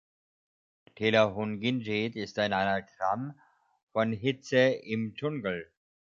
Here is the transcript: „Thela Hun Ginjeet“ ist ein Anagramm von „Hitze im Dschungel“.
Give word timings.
„Thela 0.95 1.35
Hun 1.35 1.59
Ginjeet“ 1.59 2.15
ist 2.15 2.39
ein 2.39 2.53
Anagramm 2.53 3.39
von 3.91 4.11
„Hitze 4.11 4.57
im 4.71 5.13
Dschungel“. 5.13 5.71